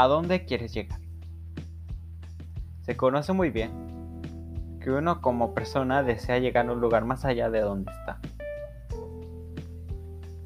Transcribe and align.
a 0.00 0.06
dónde 0.06 0.46
quieres 0.46 0.72
llegar. 0.72 0.98
Se 2.80 2.96
conoce 2.96 3.34
muy 3.34 3.50
bien 3.50 3.70
que 4.80 4.90
uno 4.90 5.20
como 5.20 5.52
persona 5.52 6.02
desea 6.02 6.38
llegar 6.38 6.66
a 6.66 6.72
un 6.72 6.80
lugar 6.80 7.04
más 7.04 7.26
allá 7.26 7.50
de 7.50 7.60
donde 7.60 7.92
está. 7.92 8.18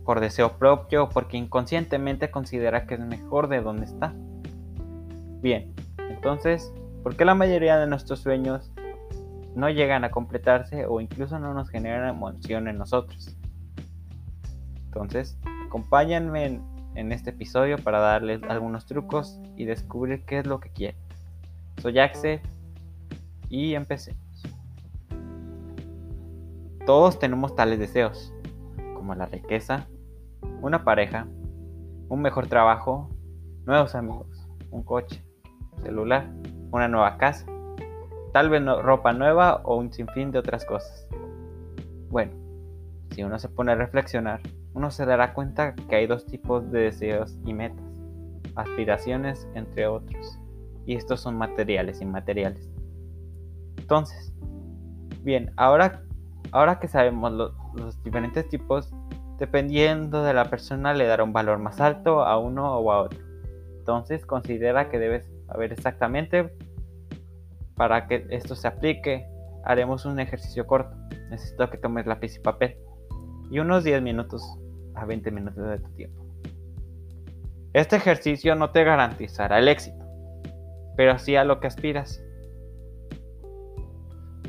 Por 0.05 0.19
deseo 0.19 0.59
propio 0.59 1.05
o 1.05 1.09
porque 1.09 1.37
inconscientemente 1.37 2.33
considera 2.33 2.85
que 2.85 2.95
es 2.95 3.01
mejor 3.01 3.47
de 3.47 3.61
donde 3.61 3.85
está. 3.85 4.13
Bien, 5.41 5.73
entonces, 6.11 6.75
¿por 7.05 7.17
qué 7.17 7.25
la 7.25 7.37
mayoría 7.37 7.79
de 7.79 7.87
nuestros 7.87 8.19
sueños 8.19 8.73
no 9.55 9.71
llegan 9.71 10.03
a 10.03 10.11
completarse 10.11 10.85
o 10.87 11.01
incluso 11.01 11.39
no 11.39 11.55
nos 11.55 11.71
generan 11.71 12.09
emoción 12.09 12.67
en 12.67 12.77
nosotros? 12.77 13.37
Entonces, 14.87 15.39
acompáñenme 15.69 16.47
en, 16.47 16.74
en 16.95 17.13
este 17.13 17.31
episodio 17.31 17.79
para 17.79 17.99
darles 17.99 18.43
algunos 18.45 18.87
trucos 18.87 19.41
y 19.57 19.65
descubrir 19.65 20.25
qué 20.25 20.39
es 20.39 20.47
lo 20.47 20.61
que 20.61 20.71
quieren. 20.71 20.97
Soy 21.81 21.99
Axel 21.99 22.41
y 23.49 23.75
empecemos. 23.75 24.21
Todos 26.87 27.19
tenemos 27.19 27.57
tales 27.57 27.79
deseos, 27.79 28.33
como 28.95 29.15
la 29.15 29.27
riqueza, 29.27 29.87
una 30.61 30.85
pareja, 30.85 31.27
un 32.09 32.21
mejor 32.21 32.47
trabajo, 32.47 33.09
nuevos 33.65 33.95
amigos, 33.95 34.47
un 34.71 34.83
coche, 34.83 35.23
celular, 35.83 36.31
una 36.71 36.89
nueva 36.89 37.17
casa, 37.17 37.47
tal 38.33 38.51
vez 38.51 38.63
ropa 38.83 39.13
nueva 39.13 39.61
o 39.65 39.77
un 39.77 39.93
sinfín 39.93 40.31
de 40.31 40.39
otras 40.39 40.65
cosas. 40.65 41.07
Bueno, 42.11 42.33
si 43.11 43.23
uno 43.23 43.39
se 43.39 43.49
pone 43.49 43.73
a 43.73 43.77
reflexionar, 43.77 44.41
uno 44.75 44.91
se 44.91 45.07
dará 45.07 45.33
cuenta 45.33 45.75
que 45.75 45.97
hay 45.97 46.07
dos 46.07 46.27
tipos 46.27 46.71
de 46.71 46.81
deseos 46.81 47.39
y 47.45 47.55
metas, 47.55 47.85
aspiraciones 48.57 49.49
entre 49.55 49.87
otros, 49.87 50.39
y 50.85 50.97
estos 50.97 51.21
son 51.21 51.37
materiales 51.37 52.01
y 52.01 52.05
inmateriales. 52.05 52.71
Entonces, 53.79 54.33
bien, 55.23 55.53
ahora, 55.57 56.03
ahora 56.51 56.81
que 56.81 56.89
sabemos 56.89 57.33
los 57.75 58.03
diferentes 58.03 58.49
tipos, 58.49 58.93
dependiendo 59.39 60.23
de 60.23 60.35
la 60.35 60.51
persona 60.51 60.93
le 60.93 61.07
dará 61.07 61.25
un 61.25 61.33
valor 61.33 61.59
más 61.59 61.81
alto 61.81 62.23
a 62.23 62.39
uno 62.39 62.77
o 62.77 62.93
a 62.93 63.03
otro. 63.03 63.19
Entonces, 63.79 64.27
considera 64.27 64.91
que 64.91 64.99
debes 64.99 65.31
saber 65.47 65.73
exactamente 65.73 66.57
para 67.77 68.07
que 68.07 68.27
esto 68.31 68.55
se 68.55 68.67
aplique. 68.67 69.29
Haremos 69.65 70.07
un 70.07 70.19
ejercicio 70.21 70.67
corto. 70.67 70.97
Necesito 71.31 71.69
que 71.71 71.79
tomes 71.79 72.07
lápiz 72.07 72.37
y 72.37 72.41
papel 72.41 72.77
y 73.51 73.59
unos 73.59 73.85
10 73.85 74.03
minutos 74.03 74.43
a 74.95 75.05
20 75.05 75.31
minutos 75.31 75.69
de 75.69 75.79
tu 75.79 75.91
tiempo. 75.93 76.25
Este 77.73 77.97
ejercicio 77.97 78.55
no 78.55 78.71
te 78.71 78.85
garantizará 78.85 79.59
el 79.59 79.67
éxito, 79.67 80.05
pero 80.97 81.19
sí 81.19 81.35
a 81.35 81.45
lo 81.45 81.59
que 81.59 81.67
aspiras. 81.67 82.23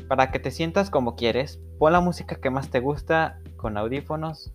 Para 0.08 0.30
que 0.30 0.38
te 0.38 0.52
sientas 0.52 0.90
como 0.90 1.16
quieres, 1.16 1.60
pon 1.78 1.92
la 1.92 2.00
música 2.00 2.36
que 2.36 2.50
más 2.50 2.70
te 2.70 2.78
gusta 2.78 3.40
con 3.56 3.76
audífonos 3.76 4.52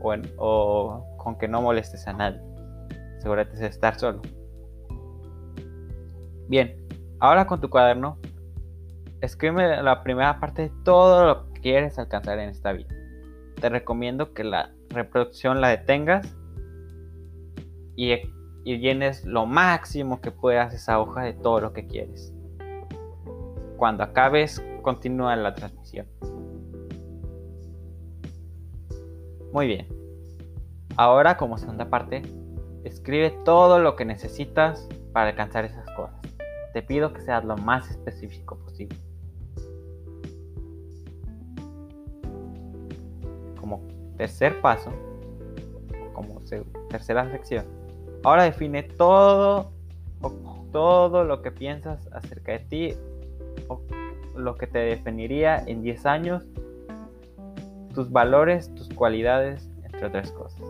o, 0.00 1.16
con 1.16 1.38
que 1.38 1.48
no 1.48 1.62
molestes 1.62 2.06
a 2.06 2.12
nadie. 2.12 2.40
Asegúrate 3.16 3.56
de 3.56 3.66
estar 3.66 3.98
solo. 3.98 4.20
Bien, 6.48 6.76
ahora 7.20 7.46
con 7.46 7.60
tu 7.60 7.70
cuaderno, 7.70 8.18
escribe 9.20 9.82
la 9.82 10.02
primera 10.02 10.40
parte 10.40 10.62
de 10.62 10.72
todo 10.84 11.24
lo 11.24 11.52
que 11.52 11.60
quieres 11.60 11.98
alcanzar 11.98 12.38
en 12.38 12.50
esta 12.50 12.72
vida. 12.72 12.99
Te 13.60 13.68
recomiendo 13.68 14.32
que 14.32 14.42
la 14.42 14.72
reproducción 14.88 15.60
la 15.60 15.68
detengas 15.68 16.34
y, 17.94 18.16
llenes 18.64 19.24
lo 19.24 19.44
máximo 19.44 20.20
que 20.20 20.30
puedas 20.30 20.72
esa 20.72 20.98
hoja 20.98 21.22
de 21.22 21.34
todo 21.34 21.60
lo 21.60 21.72
que 21.72 21.86
quieres. 21.86 22.32
Cuando 23.76 24.02
acabes, 24.02 24.62
continúa 24.82 25.36
la 25.36 25.54
transmisión. 25.54 26.06
Muy 29.52 29.66
bien. 29.66 29.88
Ahora, 30.96 31.36
como 31.36 31.58
segunda 31.58 31.90
parte, 31.90 32.22
escribe 32.84 33.30
todo 33.44 33.78
lo 33.78 33.96
que 33.96 34.04
necesitas 34.04 34.88
para 35.12 35.30
alcanzar 35.30 35.64
esas 35.66 35.86
cosas. 35.96 36.20
Te 36.72 36.82
pido 36.82 37.12
que 37.12 37.20
seas 37.20 37.44
lo 37.44 37.56
más 37.56 37.90
específico 37.90 38.58
posible. 38.58 38.96
Tercer 44.20 44.60
paso, 44.60 44.92
como 46.12 46.40
tercera 46.90 47.30
sección, 47.30 47.64
ahora 48.22 48.42
define 48.42 48.82
todo, 48.82 49.72
todo 50.72 51.24
lo 51.24 51.40
que 51.40 51.50
piensas 51.50 52.06
acerca 52.12 52.52
de 52.52 52.58
ti 52.58 52.94
lo 54.34 54.56
que 54.56 54.66
te 54.66 54.78
definiría 54.78 55.64
en 55.66 55.80
10 55.80 56.04
años, 56.04 56.44
tus 57.94 58.12
valores, 58.12 58.74
tus 58.74 58.90
cualidades, 58.90 59.70
entre 59.84 60.04
otras 60.04 60.30
cosas. 60.32 60.60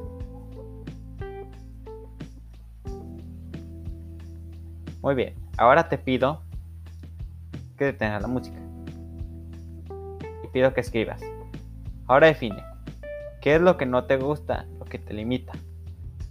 Muy 5.03 5.17
bien, 5.17 5.35
ahora 5.59 5.89
te 5.89 5.99
pido 5.99 6.41
que 7.77 7.87
detengas 7.87 8.23
la 8.23 8.29
música. 8.29 8.61
Y 10.45 10.49
pido 10.53 10.73
que 10.73 10.83
escribas. 10.83 11.21
Ahora 12.07 12.29
define. 12.29 12.70
¿Qué 13.41 13.55
es 13.55 13.61
lo 13.61 13.77
que 13.77 13.87
no 13.87 14.05
te 14.05 14.17
gusta, 14.17 14.67
lo 14.79 14.85
que 14.85 14.99
te 14.99 15.15
limita? 15.15 15.53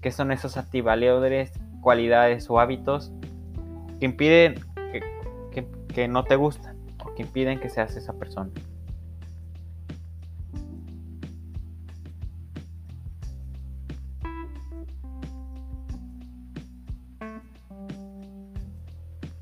¿Qué 0.02 0.12
son 0.12 0.32
esos 0.32 0.58
activadores, 0.58 1.52
cualidades 1.82 2.50
o 2.50 2.60
hábitos 2.60 3.12
que 4.00 4.06
impiden 4.06 4.56
que, 5.52 5.68
que 5.88 6.08
no 6.08 6.24
te 6.24 6.36
gustan? 6.36 6.80
que 7.20 7.24
impiden 7.24 7.60
que 7.60 7.68
seas 7.68 7.98
esa 7.98 8.14
persona. 8.14 8.50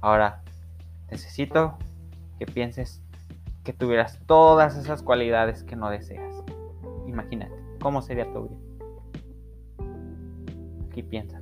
Ahora, 0.01 0.41
necesito 1.11 1.77
que 2.39 2.47
pienses 2.47 3.03
que 3.63 3.73
tuvieras 3.73 4.19
todas 4.25 4.75
esas 4.75 5.03
cualidades 5.03 5.63
que 5.63 5.75
no 5.75 5.91
deseas. 5.91 6.46
Imagínate, 7.17 7.55
¿cómo 7.81 8.03
sería 8.03 8.31
tu 8.31 8.43
vida? 8.43 8.57
Aquí 10.91 11.01
piensa. 11.01 11.41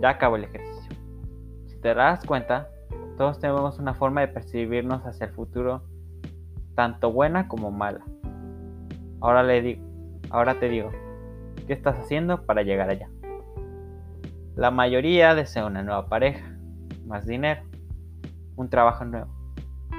Ya 0.00 0.08
acabó 0.08 0.36
el 0.36 0.44
ejercicio. 0.44 0.96
Si 1.66 1.76
te 1.76 1.92
das 1.92 2.24
cuenta, 2.24 2.70
todos 3.18 3.38
tenemos 3.38 3.78
una 3.78 3.92
forma 3.92 4.22
de 4.22 4.28
percibirnos 4.28 5.04
hacia 5.04 5.26
el 5.26 5.32
futuro, 5.34 5.82
tanto 6.74 7.12
buena 7.12 7.48
como 7.48 7.70
mala. 7.70 8.02
Ahora, 9.20 9.42
le 9.42 9.60
digo, 9.60 9.84
ahora 10.30 10.58
te 10.58 10.70
digo, 10.70 10.90
¿qué 11.66 11.74
estás 11.74 11.98
haciendo 11.98 12.46
para 12.46 12.62
llegar 12.62 12.88
allá? 12.88 13.10
La 14.56 14.70
mayoría 14.70 15.34
desea 15.34 15.66
una 15.66 15.82
nueva 15.82 16.08
pareja, 16.08 16.56
más 17.04 17.26
dinero, 17.26 17.60
un 18.56 18.70
trabajo 18.70 19.04
nuevo, 19.04 19.39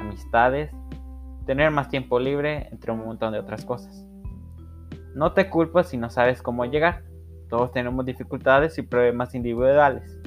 amistades, 0.01 0.72
tener 1.45 1.72
más 1.72 1.89
tiempo 1.89 2.19
libre, 2.19 2.67
entre 2.72 2.91
un 2.91 3.06
montón 3.06 3.34
de 3.34 3.39
otras 3.39 3.63
cosas. 3.66 4.06
No 5.16 5.34
te 5.34 5.50
culpo 5.50 5.84
si 5.84 5.97
no 5.97 6.09
sabes 6.09 6.41
cómo 6.41 6.66
llegar. 6.66 7.03
Todos 7.50 7.72
tenemos 7.72 8.06
dificultades 8.06 8.78
y 8.78 8.81
problemas 8.81 9.35
individuales. 9.35 10.17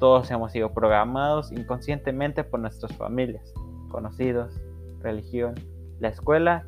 Todos 0.00 0.30
hemos 0.30 0.52
sido 0.52 0.72
programados 0.72 1.52
inconscientemente 1.52 2.44
por 2.44 2.60
nuestras 2.60 2.94
familias, 2.96 3.52
conocidos, 3.88 4.60
religión, 5.00 5.54
la 6.00 6.08
escuela 6.08 6.66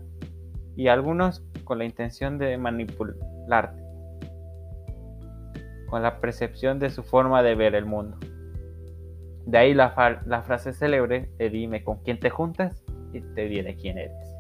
y 0.77 0.89
algunos 0.89 1.43
con 1.65 1.79
la 1.79 1.85
intención 1.85 2.39
de 2.39 2.57
manipularte, 2.57 3.83
con 5.89 6.03
la 6.03 6.21
percepción 6.21 6.79
de 6.79 6.91
su 6.91 7.03
forma 7.03 7.43
de 7.43 7.55
ver 7.55 7.75
el 7.75 7.85
mundo. 7.85 8.19
De 9.49 9.57
ahí 9.57 9.73
la, 9.73 9.91
frase 10.47 10.75
célebre 10.75 11.31
de 11.39 11.49
dime 11.49 11.83
con 11.83 12.03
quién 12.03 12.21
te 12.21 12.29
juntas 12.29 12.85
y 13.15 13.23
te 13.23 13.49
diré 13.49 13.77
quién 13.77 13.97
eres. 13.97 14.37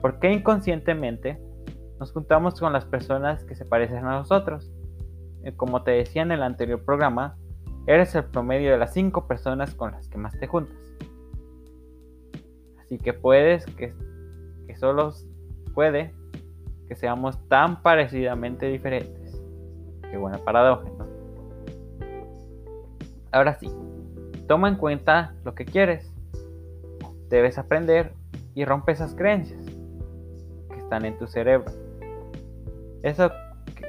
¿Por 0.00 0.18
qué 0.18 0.32
inconscientemente 0.32 1.38
nos 1.98 2.12
juntamos 2.12 2.58
con 2.58 2.72
las 2.72 2.86
personas 2.86 3.44
que 3.44 3.54
se 3.54 3.66
parecen 3.66 4.06
a 4.06 4.16
nosotros. 4.16 4.72
Eh, 5.44 5.52
como 5.54 5.82
te 5.82 5.90
decía 5.90 6.22
en 6.22 6.32
el 6.32 6.42
anterior 6.42 6.82
programa, 6.82 7.36
eres 7.86 8.14
el 8.14 8.24
promedio 8.24 8.72
de 8.72 8.78
las 8.78 8.94
5 8.94 9.26
personas 9.26 9.74
con 9.74 9.92
las 9.92 10.08
que 10.08 10.16
más 10.16 10.38
te 10.40 10.46
juntas. 10.46 10.78
Así 12.78 12.96
que 12.96 13.12
puedes 13.12 13.66
que, 13.66 13.92
que 14.66 14.76
solo 14.76 15.12
puede 15.74 16.14
que 16.88 16.96
seamos 16.96 17.46
tan 17.48 17.82
parecidamente 17.82 18.66
diferentes. 18.66 19.38
Qué 20.10 20.16
buena 20.16 20.38
paradoja. 20.38 20.89
Ahora 23.32 23.56
sí, 23.58 23.70
toma 24.48 24.68
en 24.68 24.76
cuenta 24.76 25.34
lo 25.44 25.54
que 25.54 25.64
quieres. 25.64 26.12
Debes 27.28 27.58
aprender 27.58 28.12
y 28.54 28.64
rompe 28.64 28.92
esas 28.92 29.14
creencias 29.14 29.62
que 30.68 30.76
están 30.76 31.04
en 31.04 31.16
tu 31.16 31.28
cerebro 31.28 31.70
Eso, 33.02 33.30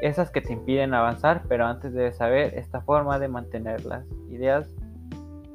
esas 0.02 0.30
que 0.30 0.42
te 0.42 0.54
impiden 0.54 0.94
avanzar, 0.94 1.44
pero 1.48 1.66
antes 1.66 1.94
de 1.94 2.12
saber 2.12 2.54
esta 2.56 2.82
forma 2.82 3.18
de 3.18 3.28
mantener 3.28 3.84
las 3.86 4.06
ideas 4.30 4.70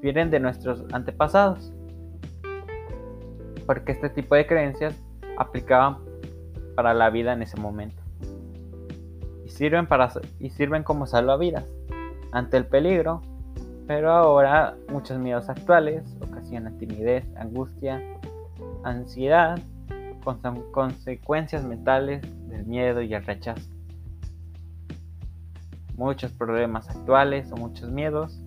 vienen 0.03 0.31
de 0.31 0.41
nuestros 0.41 0.85
antepasados. 0.93 1.73
Porque 3.67 3.93
este 3.93 4.11
tipo 4.11 4.35
de 4.35 4.47
creencias 4.47 5.01
aplicaban 5.39 5.99
para 6.75 6.95
la 6.95 7.11
vida 7.11 7.33
en 7.33 7.43
ese 7.43 7.59
momento. 7.61 8.03
Y 9.45 9.49
sirven, 9.49 9.87
para, 9.87 10.11
y 10.39 10.51
sirven 10.51 10.83
como 10.83 11.07
salvavidas 11.07 11.65
ante 12.33 12.57
el 12.57 12.67
peligro, 12.67 13.23
pero 13.87 14.11
ahora 14.11 14.77
muchos 14.89 15.19
miedos 15.19 15.49
actuales 15.49 16.17
ocasionan 16.21 16.77
timidez, 16.79 17.25
angustia, 17.37 18.03
ansiedad, 18.83 19.59
con 20.25 20.41
consecuencias 20.73 21.65
mentales 21.65 22.21
del 22.49 22.67
miedo 22.67 23.01
y 23.01 23.15
el 23.15 23.25
rechazo. 23.25 23.71
Muchos 25.95 26.33
problemas 26.33 26.91
actuales 26.91 27.51
o 27.53 27.57
muchos 27.57 27.91
miedos 27.91 28.41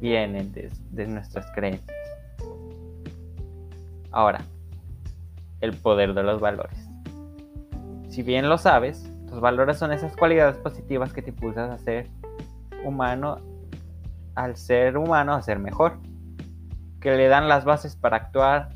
vienen 0.00 0.52
de, 0.52 1.06
nuestras 1.06 1.46
creencias. 1.52 1.96
Ahora, 4.10 4.40
el 5.60 5.76
poder 5.76 6.12
de 6.12 6.24
los 6.24 6.40
valores. 6.40 6.88
Si 8.08 8.22
bien 8.22 8.48
lo 8.48 8.58
sabes, 8.58 9.08
los 9.30 9.40
valores 9.40 9.78
son 9.78 9.92
esas 9.92 10.16
cualidades 10.16 10.56
positivas 10.56 11.12
que 11.12 11.22
te 11.22 11.30
impulsan 11.30 11.70
a 11.70 11.78
ser 11.78 12.08
humano, 12.84 13.38
al 14.34 14.56
ser 14.56 14.96
humano 14.96 15.34
a 15.34 15.42
ser 15.42 15.58
mejor, 15.58 15.98
que 17.00 17.16
le 17.16 17.28
dan 17.28 17.48
las 17.48 17.64
bases 17.64 17.96
para 17.96 18.16
actuar 18.16 18.70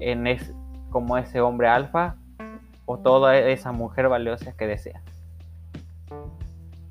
en 0.00 0.24
como 0.90 1.18
ese 1.18 1.40
hombre 1.40 1.68
alfa 1.68 2.16
o 2.86 2.98
toda 2.98 3.36
esa 3.36 3.72
mujer 3.72 4.08
valiosa 4.08 4.56
que 4.56 4.66
desea. 4.66 5.02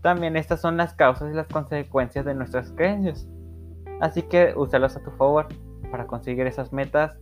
También 0.01 0.35
estas 0.35 0.59
son 0.59 0.75
las 0.75 0.93
causas 0.93 1.31
y 1.31 1.35
las 1.35 1.47
consecuencias 1.47 2.25
de 2.25 2.35
nuestras 2.35 2.71
creencias. 2.71 3.27
Así 4.01 4.23
que 4.23 4.53
úsalos 4.55 4.97
a 4.97 5.03
tu 5.03 5.11
favor 5.11 5.47
para 5.89 6.07
conseguir 6.07 6.45
esas 6.45 6.73
metas 6.73 7.17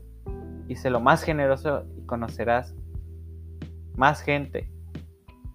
y 0.67 0.75
sé 0.75 0.89
lo 0.89 0.99
más 0.99 1.21
generoso 1.21 1.83
y 1.95 2.01
conocerás 2.05 2.73
más 3.95 4.21
gente. 4.21 4.71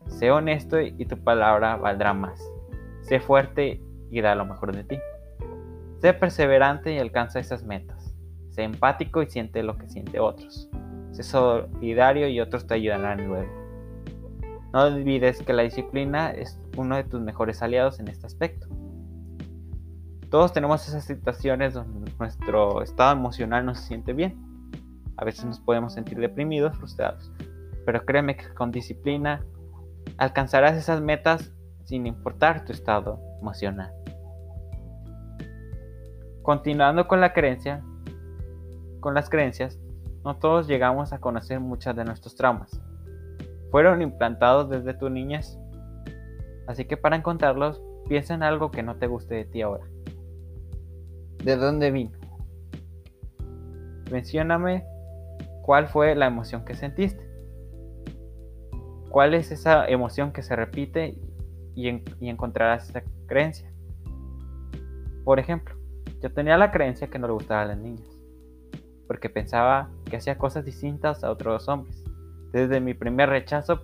Sé 0.07 0.31
honesto 0.31 0.81
y 0.81 1.05
tu 1.07 1.19
palabra 1.19 1.77
valdrá 1.77 2.15
más. 2.15 2.41
Sé 3.01 3.19
fuerte 3.19 3.81
y 4.11 4.21
da 4.21 4.35
lo 4.35 4.45
mejor 4.45 4.75
de 4.75 4.85
ti. 4.85 4.99
Sé 6.01 6.13
perseverante 6.13 6.95
y 6.95 6.99
alcanza 6.99 7.41
esas 7.41 7.65
metas. 7.65 8.15
Sé 8.51 8.63
empático 8.63 9.23
y 9.23 9.27
siente 9.27 9.63
lo 9.63 9.77
que 9.77 9.89
siente 9.89 10.21
otros. 10.21 10.69
Sé 11.13 11.23
solidario 11.23 12.29
y 12.29 12.41
otros 12.41 12.67
te 12.67 12.75
ayudarán 12.75 13.27
luego. 13.27 13.51
No 14.73 14.85
olvides 14.85 15.43
que 15.43 15.53
la 15.53 15.63
disciplina 15.63 16.31
es 16.31 16.61
uno 16.77 16.97
de 16.97 17.05
tus 17.05 17.21
mejores 17.21 17.63
aliados 17.63 17.99
en 17.99 18.09
este 18.09 18.27
aspecto. 18.27 18.67
Todos 20.31 20.53
tenemos 20.53 20.87
esas 20.87 21.05
situaciones 21.05 21.75
donde 21.75 22.13
nuestro 22.19 22.83
estado 22.83 23.13
emocional 23.13 23.65
no 23.65 23.75
se 23.75 23.87
siente 23.87 24.13
bien. 24.13 24.37
A 25.17 25.25
veces 25.25 25.45
nos 25.45 25.61
podemos 25.61 25.95
sentir 25.95 26.19
deprimidos, 26.19 26.77
frustrados. 26.77 27.33
Pero 27.87 28.05
créeme 28.05 28.37
que 28.37 28.53
con 28.53 28.71
disciplina 28.71 29.45
alcanzarás 30.19 30.77
esas 30.77 31.01
metas 31.01 31.53
sin 31.85 32.07
importar 32.07 32.65
tu 32.65 32.73
estado 32.73 33.26
emocional. 33.41 33.93
Continuando 36.43 37.09
con 37.09 37.21
la 37.21 37.33
creencia, 37.33 37.83
con 39.01 39.15
las 39.15 39.29
creencias, 39.29 39.79
no 40.25 40.37
todos 40.37 40.67
llegamos 40.67 41.13
a 41.13 41.19
conocer 41.19 41.61
muchas 41.61 41.95
de 41.97 42.05
nuestros 42.05 42.37
traumas. 42.37 42.81
Fueron 43.71 44.03
implantados 44.03 44.69
desde 44.71 44.95
tu 44.95 45.11
niñez. 45.11 45.59
Así 46.67 46.85
que 46.85 46.97
para 46.97 47.17
encontrarlos, 47.17 47.83
piensa 48.09 48.35
en 48.35 48.43
algo 48.43 48.71
que 48.71 48.83
no 48.83 48.97
te 48.97 49.07
guste 49.07 49.35
de 49.35 49.45
ti 49.45 49.63
ahora. 49.63 49.87
¿De 51.45 51.57
dónde 51.57 51.91
vino? 51.91 52.19
Mencióname 54.11 54.85
cuál 55.63 55.89
fue 55.89 56.15
la 56.15 56.27
emoción 56.27 56.65
que 56.65 56.75
sentiste. 56.75 57.25
¿Cuál 59.11 59.35
es 59.35 59.51
esa 59.51 59.87
emoción 59.87 60.33
que 60.33 60.43
se 60.43 60.55
repite 60.57 61.19
y, 61.77 62.03
encontrarás 62.29 62.89
esa 62.89 63.05
creencia? 63.27 63.73
Por 65.25 65.39
ejemplo, 65.39 65.77
yo 66.21 66.33
tenía 66.33 66.57
la 66.57 66.73
creencia 66.73 67.09
que 67.09 67.19
no 67.19 67.29
le 67.29 67.35
gustaban 67.35 67.69
las 67.69 67.79
niñas 67.79 68.17
porque 69.07 69.31
pensaba 69.31 69.91
que 70.05 70.17
hacía 70.17 70.39
cosas 70.39 70.65
distintas 70.65 71.23
a 71.25 71.31
otros 71.31 71.69
hombres. 71.69 72.05
Desde 72.53 72.81
mi 72.81 72.95
primer 72.95 73.29
rechazo 73.29 73.83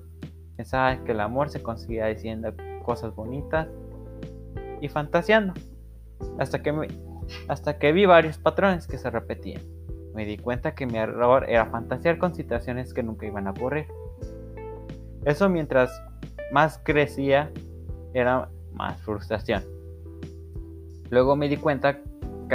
pensaba 0.56 1.02
que 1.04 1.12
el 1.12 1.20
amor 1.20 1.50
se 1.50 1.62
conseguía 1.62 2.06
diciendo 2.06 2.52
cosas 2.84 3.14
bonitas 3.14 3.68
y 4.80 4.88
fantaseando, 4.88 5.54
hasta 6.38 6.62
que, 6.62 6.88
hasta 7.48 7.78
que 7.78 7.92
vi 7.92 8.06
varios 8.06 8.38
patrones 8.38 8.86
que 8.86 8.98
se 8.98 9.10
repetían. 9.10 9.62
Me 10.14 10.26
di 10.26 10.36
cuenta 10.36 10.74
que 10.74 10.86
mi 10.86 10.98
error 10.98 11.48
era 11.48 11.66
fantasear 11.66 12.18
con 12.18 12.34
situaciones 12.34 12.92
que 12.92 13.02
nunca 13.02 13.26
iban 13.26 13.46
a 13.46 13.52
ocurrir. 13.52 13.86
Eso 15.24 15.48
mientras 15.48 15.90
más 16.50 16.80
crecía 16.84 17.50
era 18.14 18.48
más 18.74 19.00
frustración. 19.02 19.62
Luego 21.10 21.36
me 21.36 21.48
di 21.48 21.56
cuenta 21.56 21.98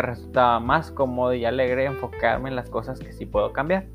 resultaba 0.01 0.59
más 0.59 0.91
cómodo 0.91 1.33
y 1.33 1.45
alegre 1.45 1.85
enfocarme 1.85 2.49
en 2.49 2.55
las 2.55 2.69
cosas 2.69 2.99
que 2.99 3.11
sí 3.13 3.25
puedo 3.25 3.53
cambiar, 3.53 3.85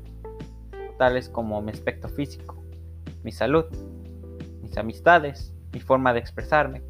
tales 0.97 1.29
como 1.29 1.61
mi 1.61 1.71
aspecto 1.71 2.09
físico, 2.09 2.63
mi 3.23 3.31
salud, 3.31 3.65
mis 4.61 4.77
amistades, 4.77 5.53
mi 5.71 5.79
forma 5.79 6.13
de 6.13 6.19
expresarme 6.19 6.81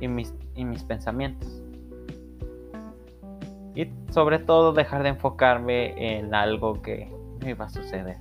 y 0.00 0.08
mis, 0.08 0.34
y 0.54 0.64
mis 0.64 0.82
pensamientos. 0.84 1.62
Y 3.74 3.92
sobre 4.10 4.38
todo 4.38 4.72
dejar 4.72 5.02
de 5.02 5.10
enfocarme 5.10 6.18
en 6.18 6.34
algo 6.34 6.82
que 6.82 7.12
me 7.40 7.50
iba 7.50 7.66
a 7.66 7.68
suceder. 7.68 8.16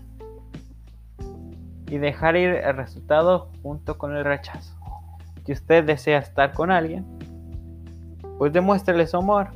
Y 1.88 1.98
dejar 1.98 2.36
ir 2.36 2.50
el 2.50 2.76
resultado 2.76 3.50
junto 3.64 3.98
con 3.98 4.16
el 4.16 4.24
rechazo. 4.24 4.77
Si 5.48 5.54
usted 5.54 5.86
desea 5.86 6.20
estar 6.20 6.54
con 6.54 6.70
alguien, 6.70 7.06
pues 8.38 8.54
demuéstrele 8.54 9.08
su 9.08 9.18
amor 9.18 9.50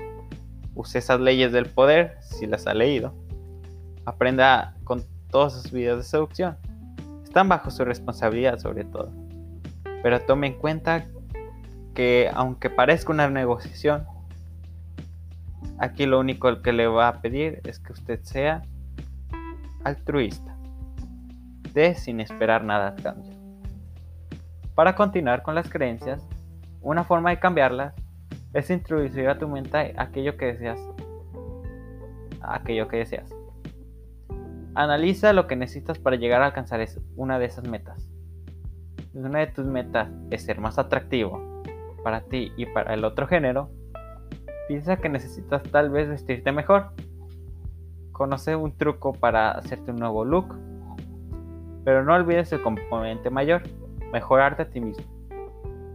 use 0.73 0.99
esas 0.99 1.19
leyes 1.19 1.51
del 1.51 1.65
poder, 1.65 2.17
si 2.21 2.47
las 2.47 2.65
ha 2.65 2.73
leído. 2.73 3.13
Aprenda 4.05 4.75
con 4.85 5.03
todos 5.29 5.53
sus 5.53 5.71
videos 5.71 5.97
de 5.97 6.03
seducción. 6.03 6.57
Están 7.23 7.49
bajo 7.49 7.71
su 7.71 7.83
responsabilidad 7.85 8.57
sobre 8.59 8.85
todo. 8.85 9.11
Pero 10.01 10.21
tome 10.21 10.47
en 10.47 10.53
cuenta 10.53 11.07
que 11.93 12.31
aunque 12.33 12.69
parezca 12.69 13.11
una 13.11 13.29
negociación, 13.29 14.05
aquí 15.77 16.05
lo 16.05 16.19
único 16.21 16.61
que 16.61 16.71
le 16.73 16.87
va 16.87 17.09
a 17.09 17.21
pedir 17.21 17.59
es 17.65 17.79
que 17.79 17.91
usted 17.91 18.21
sea 18.23 18.63
altruista. 19.83 20.55
De 21.73 21.95
sin 21.95 22.21
esperar 22.21 22.63
nada 22.63 22.87
a 22.87 22.95
cambio. 22.95 23.30
Para 24.75 24.95
continuar 24.95 25.43
con 25.43 25.53
las 25.53 25.69
creencias, 25.69 26.25
una 26.81 27.03
forma 27.03 27.29
de 27.29 27.39
cambiarlas 27.39 27.93
es 28.53 28.69
introducir 28.69 29.27
a 29.27 29.37
tu 29.37 29.47
mente 29.47 29.93
aquello 29.97 30.37
que 30.37 30.47
deseas. 30.47 30.79
Aquello 32.41 32.87
que 32.87 32.97
deseas. 32.97 33.29
Analiza 34.73 35.33
lo 35.33 35.47
que 35.47 35.57
necesitas 35.57 35.99
para 35.99 36.15
llegar 36.15 36.41
a 36.41 36.45
alcanzar 36.45 36.85
una 37.17 37.37
de 37.37 37.45
esas 37.45 37.67
metas. 37.67 38.09
Una 39.13 39.39
de 39.39 39.47
tus 39.47 39.65
metas 39.65 40.09
es 40.29 40.43
ser 40.43 40.61
más 40.61 40.79
atractivo 40.79 41.61
para 42.01 42.21
ti 42.21 42.53
y 42.55 42.65
para 42.65 42.93
el 42.93 43.03
otro 43.03 43.27
género, 43.27 43.69
piensa 44.67 44.97
que 44.97 45.09
necesitas 45.09 45.63
tal 45.63 45.89
vez 45.89 46.07
vestirte 46.07 46.51
mejor. 46.53 46.93
Conoce 48.13 48.55
un 48.55 48.77
truco 48.77 49.11
para 49.11 49.51
hacerte 49.51 49.91
un 49.91 49.97
nuevo 49.97 50.23
look. 50.23 50.57
Pero 51.83 52.03
no 52.03 52.13
olvides 52.13 52.53
el 52.53 52.61
componente 52.61 53.29
mayor, 53.29 53.63
mejorarte 54.11 54.63
a 54.63 54.69
ti 54.69 54.81
mismo. 54.81 55.05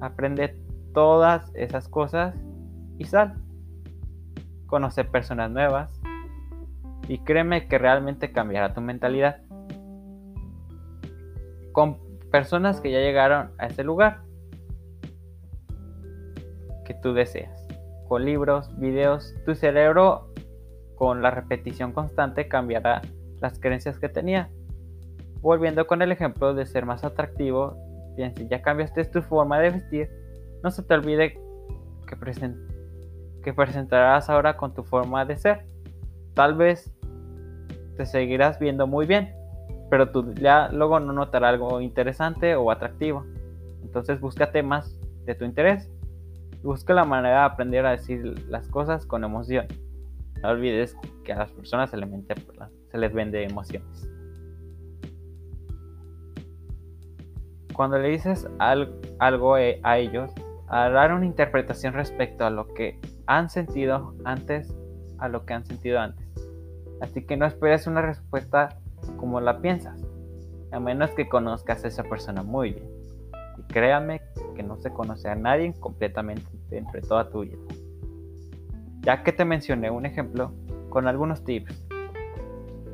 Aprende 0.00 0.56
todas 0.92 1.50
esas 1.54 1.88
cosas 1.88 2.35
y 2.99 3.04
sal. 3.04 3.35
Conoce 4.66 5.04
personas 5.04 5.50
nuevas 5.50 6.00
y 7.08 7.18
créeme 7.18 7.68
que 7.68 7.78
realmente 7.78 8.32
cambiará 8.32 8.75
tu 8.75 8.80
mentalidad. 8.80 9.42
Con 11.73 11.99
personas 12.30 12.80
que 12.80 12.90
ya 12.90 12.99
llegaron 12.99 13.52
a 13.58 13.66
ese 13.66 13.85
lugar 13.85 14.23
que 16.85 16.94
tú 16.94 17.12
deseas. 17.12 17.66
Con 18.08 18.25
libros, 18.25 18.76
videos, 18.78 19.35
tu 19.44 19.54
cerebro 19.54 20.32
con 20.94 21.23
la 21.23 21.30
repetición 21.30 21.92
constante 21.92 22.49
cambiará 22.49 23.02
las 23.40 23.58
creencias 23.58 23.99
que 23.99 24.08
tenía. 24.08 24.49
Volviendo 25.40 25.87
con 25.87 26.02
el 26.02 26.11
ejemplo 26.11 26.54
de 26.54 26.66
ser 26.66 26.87
más 26.87 27.04
atractivo, 27.04 27.76
bien, 28.16 28.35
si 28.37 28.49
ya 28.49 28.62
cambiaste 28.62 29.04
tu 29.04 29.23
forma 29.23 29.58
de 29.61 29.70
vestir, 29.70 30.11
no 30.62 30.70
se 30.70 30.82
te 30.82 30.94
olvide 30.94 31.35
que, 32.06 32.54
que 33.42 33.52
presentarás 33.54 34.30
ahora 34.30 34.56
con 34.56 34.75
tu 34.75 34.82
forma 34.82 35.25
de 35.25 35.37
ser. 35.37 35.66
Tal 36.35 36.54
vez 36.54 36.92
te 37.96 38.06
seguirás 38.06 38.58
viendo 38.58 38.87
muy 38.87 39.06
bien, 39.06 39.35
pero 39.90 40.11
tu 40.11 40.23
diálogo 40.23 41.00
no 41.00 41.12
notará 41.12 41.50
algo 41.50 41.80
interesante 41.80 42.56
o 42.56 42.70
atractivo. 42.70 43.25
Entonces 43.82 44.20
busca 44.20 44.50
temas 44.50 44.99
de 45.25 45.35
tu 45.35 45.44
interés 45.44 45.90
busca 46.66 46.92
la 46.92 47.04
manera 47.04 47.40
de 47.40 47.44
aprender 47.44 47.87
a 47.87 47.92
decir 47.92 48.46
las 48.49 48.68
cosas 48.68 49.06
con 49.06 49.25
emoción. 49.25 49.66
No 50.42 50.50
olvides 50.50 50.96
que 51.25 51.32
a 51.32 51.38
las 51.38 51.52
personas 51.52 51.90
se 51.90 51.96
les 52.99 53.14
vende 53.14 53.44
emociones. 53.44 54.11
Cuando 57.76 57.99
le 57.99 58.09
dices 58.09 58.49
algo 58.59 59.59
e, 59.59 59.80
a 59.83 59.99
ellos, 59.99 60.33
dar 60.66 61.12
una 61.12 61.26
interpretación 61.26 61.92
respecto 61.92 62.47
a 62.47 62.50
lo 62.50 62.73
que 62.73 62.99
han 63.26 63.50
sentido 63.50 64.14
antes 64.25 64.75
a 65.18 65.28
lo 65.28 65.45
que 65.45 65.52
han 65.52 65.66
sentido 65.66 66.00
antes. 66.00 66.26
Así 67.02 67.26
que 67.26 67.37
no 67.37 67.45
esperes 67.45 67.87
una 67.87 68.00
respuesta 68.00 68.80
como 69.18 69.42
la 69.42 69.61
piensas, 69.61 70.02
a 70.73 70.80
menos 70.80 71.11
que 71.11 71.28
conozcas 71.28 71.85
a 71.85 71.88
esa 71.88 72.02
persona 72.04 72.42
muy 72.42 72.73
bien. 72.73 72.88
Y 73.59 73.62
créanme 73.64 74.23
que 74.54 74.62
no 74.62 74.78
se 74.78 74.90
conoce 74.90 75.28
a 75.28 75.35
nadie 75.35 75.75
completamente 75.78 76.47
dentro 76.71 76.99
de 76.99 77.06
toda 77.06 77.28
tu 77.28 77.42
vida. 77.42 77.59
Ya 79.00 79.23
que 79.23 79.33
te 79.33 79.45
mencioné 79.45 79.90
un 79.90 80.06
ejemplo 80.06 80.50
con 80.88 81.09
algunos 81.09 81.45
tips 81.45 81.87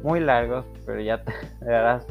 muy 0.02 0.18
largos, 0.18 0.66
pero 0.84 1.00
ya 1.00 1.22
te 1.24 1.32
darás 1.64 2.04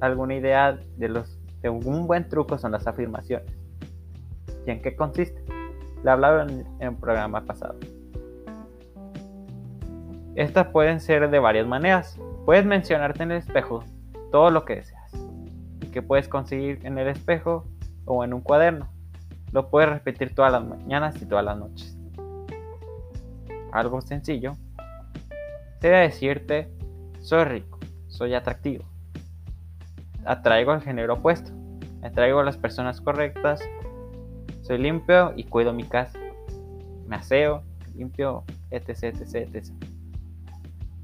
alguna 0.00 0.34
idea 0.34 0.78
de 0.98 1.08
los 1.08 1.37
de 1.62 1.68
un 1.68 2.06
buen 2.06 2.28
truco 2.28 2.58
son 2.58 2.72
las 2.72 2.86
afirmaciones. 2.86 3.52
¿Y 4.66 4.70
en 4.70 4.82
qué 4.82 4.94
consiste? 4.94 5.44
Le 6.02 6.10
hablaba 6.10 6.42
en, 6.42 6.66
en 6.80 6.88
un 6.90 6.96
programa 6.96 7.44
pasado. 7.44 7.74
Estas 10.34 10.68
pueden 10.68 11.00
ser 11.00 11.30
de 11.30 11.38
varias 11.38 11.66
maneras. 11.66 12.18
Puedes 12.44 12.64
mencionarte 12.64 13.22
en 13.24 13.32
el 13.32 13.38
espejo 13.38 13.82
todo 14.30 14.50
lo 14.50 14.64
que 14.64 14.76
deseas 14.76 15.12
y 15.80 15.86
que 15.88 16.02
puedes 16.02 16.28
conseguir 16.28 16.78
en 16.84 16.98
el 16.98 17.08
espejo 17.08 17.66
o 18.04 18.24
en 18.24 18.32
un 18.32 18.40
cuaderno. 18.40 18.88
Lo 19.52 19.70
puedes 19.70 19.90
repetir 19.90 20.34
todas 20.34 20.52
las 20.52 20.64
mañanas 20.64 21.20
y 21.20 21.26
todas 21.26 21.44
las 21.44 21.58
noches. 21.58 21.98
Algo 23.72 24.00
sencillo 24.00 24.52
sería 25.80 25.98
decirte, 25.98 26.72
soy 27.20 27.44
rico, 27.44 27.78
soy 28.08 28.34
atractivo, 28.34 28.84
atraigo 30.28 30.72
al 30.72 30.82
género 30.82 31.14
opuesto, 31.14 31.50
atraigo 32.02 32.40
a 32.40 32.44
las 32.44 32.58
personas 32.58 33.00
correctas, 33.00 33.60
soy 34.60 34.78
limpio 34.78 35.32
y 35.34 35.44
cuido 35.44 35.72
mi 35.72 35.84
casa, 35.84 36.18
me 37.06 37.16
aseo, 37.16 37.62
limpio, 37.94 38.44
etc, 38.70 39.04
etc, 39.04 39.34
etc. 39.54 39.72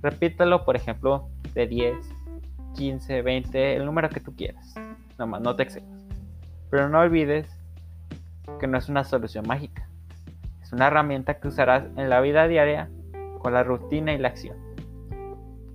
Repítalo, 0.03 0.67
por 0.67 0.77
ejemplo, 0.77 1.31
de 1.55 1.67
10, 1.67 1.97
15, 2.75 3.23
20, 3.23 3.77
el 3.77 3.87
número 3.87 4.11
que 4.11 4.21
tú 4.21 4.37
quieras. 4.37 4.75
Nomás, 5.19 5.41
no 5.41 5.57
te 5.57 5.63
excedas. 5.63 6.07
Pero 6.71 6.91
no 6.91 7.01
olvides 7.01 7.49
que 8.61 8.67
no 8.67 8.77
es 8.77 8.91
una 8.91 9.05
solución 9.05 9.47
mágica. 9.49 9.89
Es 10.61 10.73
una 10.73 10.89
herramienta 10.89 11.41
que 11.41 11.49
usarás 11.49 11.85
en 11.97 12.11
la 12.11 12.21
vida 12.21 12.47
diaria 12.47 12.91
con 13.39 13.55
la 13.55 13.63
rutina 13.63 14.13
y 14.13 14.19
la 14.19 14.29
acción. 14.29 14.59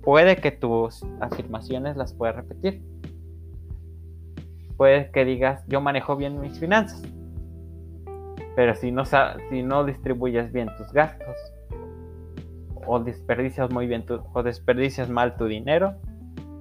Puede 0.02 0.36
que 0.36 0.52
tus 0.52 1.04
afirmaciones 1.20 1.96
las 1.96 2.14
puedas 2.14 2.36
repetir. 2.36 2.89
Puede 4.80 5.10
que 5.10 5.26
digas, 5.26 5.62
yo 5.66 5.82
manejo 5.82 6.16
bien 6.16 6.40
mis 6.40 6.58
finanzas. 6.58 7.02
Pero 8.56 8.74
si 8.74 8.90
no, 8.90 9.04
si 9.04 9.62
no 9.62 9.84
distribuyes 9.84 10.50
bien 10.52 10.70
tus 10.78 10.90
gastos, 10.90 11.36
o 12.86 12.98
desperdicias 12.98 13.70
muy 13.70 13.86
bien 13.86 14.06
tu, 14.06 14.22
o 14.32 14.42
desperdicias 14.42 15.10
mal 15.10 15.36
tu 15.36 15.44
dinero, 15.44 15.96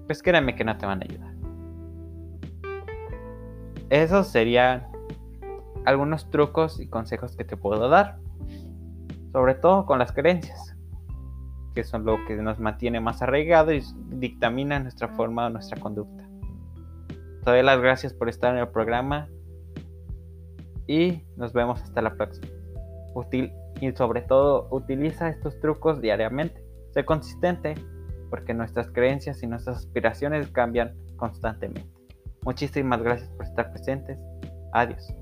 pues 0.06 0.22
créeme 0.22 0.54
que 0.54 0.66
no 0.66 0.78
te 0.78 0.86
van 0.86 1.02
a 1.02 1.06
ayudar. 1.06 1.34
Esos 3.90 4.28
serían 4.28 4.86
algunos 5.86 6.30
trucos 6.30 6.82
y 6.82 6.90
consejos 6.90 7.38
que 7.38 7.46
te 7.46 7.56
puedo 7.56 7.88
dar, 7.88 8.18
sobre 9.32 9.56
todo 9.56 9.86
con 9.86 9.98
las 9.98 10.12
creencias, 10.12 10.76
que 11.74 11.86
son 11.86 12.04
lo 12.04 12.18
que 12.28 12.36
nos 12.36 12.60
mantiene 12.60 13.00
más 13.00 13.22
arraigado 13.22 13.72
y 13.72 13.82
dictamina 14.10 14.78
nuestra 14.78 15.08
forma 15.08 15.46
o 15.46 15.50
nuestra 15.50 15.80
conducta. 15.80 16.29
Te 17.44 17.52
doy 17.52 17.64
las 17.64 17.80
gracias 17.80 18.14
por 18.14 18.30
estar 18.30 18.54
en 18.54 18.60
el 18.60 18.68
programa 18.70 19.30
y 20.88 21.24
nos 21.38 21.54
vemos 21.54 21.82
hasta 21.82 22.02
la 22.02 22.16
próxima. 22.16 22.48
Útil 23.14 23.52
y 23.80 23.92
sobre 23.92 24.22
todo 24.22 24.68
utiliza 24.72 25.30
estos 25.30 25.60
trucos 25.60 26.02
diariamente. 26.02 26.64
Sé 26.92 27.06
consistente 27.06 27.76
porque 28.30 28.54
nuestras 28.54 28.90
creencias 28.92 29.42
y 29.44 29.48
nuestras 29.48 29.78
aspiraciones 29.78 30.48
cambian 30.50 30.96
constantemente. 31.16 31.90
Muchísimas 32.44 33.02
gracias 33.02 33.30
por 33.30 33.46
estar 33.46 33.72
presentes. 33.72 34.18
Adiós. 34.74 35.14